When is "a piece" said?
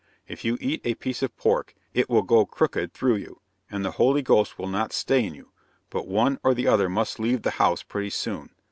0.83-1.21